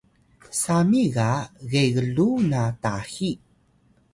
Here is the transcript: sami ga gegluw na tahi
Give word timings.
sami 0.61 1.03
ga 1.15 1.31
gegluw 1.71 2.35
na 2.51 2.61
tahi 2.83 3.31